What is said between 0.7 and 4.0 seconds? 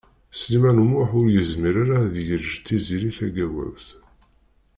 U Muḥ ur yezmir ara ad yeǧǧ Tiziri Tagawawt.